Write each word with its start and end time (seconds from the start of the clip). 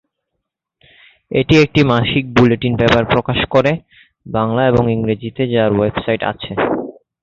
এটি 1.31 1.55
একটি 1.63 1.81
মাসিক 1.91 2.23
বুলেটিন 2.35 2.73
পেপার 2.79 3.03
প্রকাশ 3.05 3.39
করে 3.53 3.71
।বাংলা 4.25 4.61
এবং 4.67 4.83
ইংরেজিতে 4.95 5.43
যার 5.53 5.71
ওয়েবসাইট 5.73 6.21
আছে। 6.31 6.51